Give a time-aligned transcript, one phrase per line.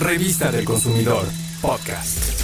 [0.00, 1.24] Revista del Consumidor,
[1.60, 2.40] podcast.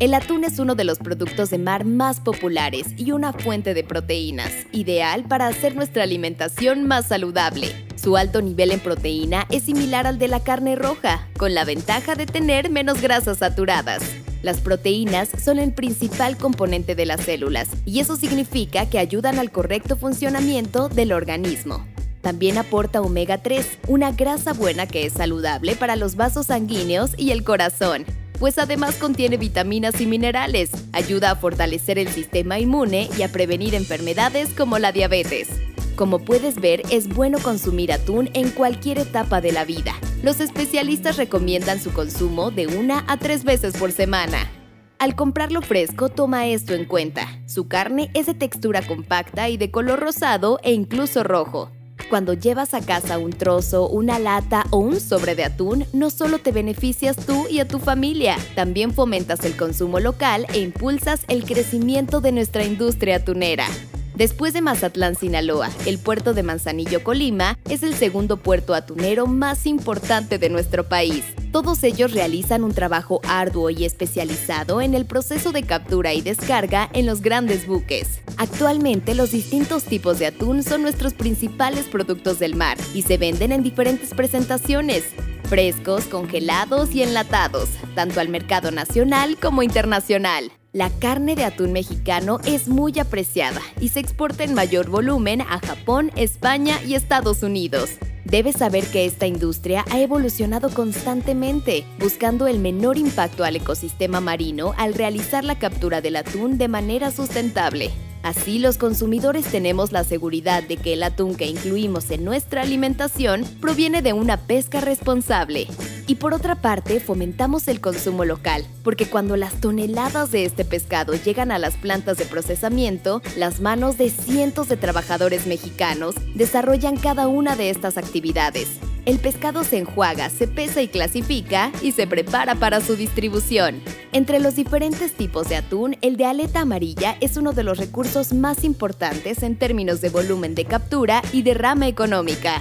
[0.00, 3.84] El atún es uno de los productos de mar más populares y una fuente de
[3.84, 7.68] proteínas, ideal para hacer nuestra alimentación más saludable.
[7.94, 12.16] Su alto nivel en proteína es similar al de la carne roja, con la ventaja
[12.16, 14.02] de tener menos grasas saturadas.
[14.42, 19.52] Las proteínas son el principal componente de las células y eso significa que ayudan al
[19.52, 21.91] correcto funcionamiento del organismo.
[22.22, 27.32] También aporta omega 3, una grasa buena que es saludable para los vasos sanguíneos y
[27.32, 28.06] el corazón,
[28.38, 33.74] pues además contiene vitaminas y minerales, ayuda a fortalecer el sistema inmune y a prevenir
[33.74, 35.48] enfermedades como la diabetes.
[35.96, 39.94] Como puedes ver, es bueno consumir atún en cualquier etapa de la vida.
[40.22, 44.50] Los especialistas recomiendan su consumo de una a tres veces por semana.
[44.98, 47.28] Al comprarlo fresco, toma esto en cuenta.
[47.46, 51.70] Su carne es de textura compacta y de color rosado e incluso rojo.
[52.12, 56.40] Cuando llevas a casa un trozo, una lata o un sobre de atún, no solo
[56.40, 61.44] te beneficias tú y a tu familia, también fomentas el consumo local e impulsas el
[61.44, 63.66] crecimiento de nuestra industria atunera.
[64.14, 69.64] Después de Mazatlán, Sinaloa, el puerto de Manzanillo, Colima, es el segundo puerto atunero más
[69.64, 71.24] importante de nuestro país.
[71.52, 76.88] Todos ellos realizan un trabajo arduo y especializado en el proceso de captura y descarga
[76.94, 78.22] en los grandes buques.
[78.38, 83.52] Actualmente los distintos tipos de atún son nuestros principales productos del mar y se venden
[83.52, 85.04] en diferentes presentaciones,
[85.44, 90.50] frescos, congelados y enlatados, tanto al mercado nacional como internacional.
[90.72, 95.58] La carne de atún mexicano es muy apreciada y se exporta en mayor volumen a
[95.58, 97.90] Japón, España y Estados Unidos.
[98.24, 104.74] Debes saber que esta industria ha evolucionado constantemente, buscando el menor impacto al ecosistema marino
[104.76, 107.90] al realizar la captura del atún de manera sustentable.
[108.22, 113.44] Así los consumidores tenemos la seguridad de que el atún que incluimos en nuestra alimentación
[113.60, 115.66] proviene de una pesca responsable.
[116.12, 121.14] Y por otra parte, fomentamos el consumo local, porque cuando las toneladas de este pescado
[121.14, 127.28] llegan a las plantas de procesamiento, las manos de cientos de trabajadores mexicanos desarrollan cada
[127.28, 128.68] una de estas actividades.
[129.06, 133.80] El pescado se enjuaga, se pesa y clasifica y se prepara para su distribución.
[134.12, 138.34] Entre los diferentes tipos de atún, el de aleta amarilla es uno de los recursos
[138.34, 142.60] más importantes en términos de volumen de captura y de rama económica.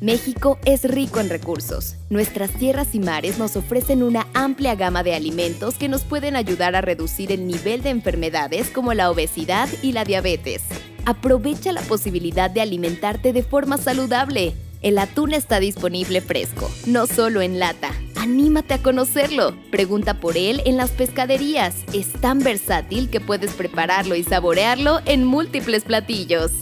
[0.00, 1.94] México es rico en recursos.
[2.10, 6.76] Nuestras tierras y mares nos ofrecen una amplia gama de alimentos que nos pueden ayudar
[6.76, 10.62] a reducir el nivel de enfermedades como la obesidad y la diabetes.
[11.06, 14.54] Aprovecha la posibilidad de alimentarte de forma saludable.
[14.82, 17.90] El atún está disponible fresco, no solo en lata.
[18.16, 19.56] Anímate a conocerlo.
[19.70, 21.74] Pregunta por él en las pescaderías.
[21.94, 26.52] Es tan versátil que puedes prepararlo y saborearlo en múltiples platillos.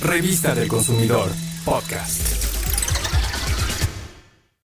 [0.00, 1.30] Revista del Consumidor,
[1.64, 2.47] podcast.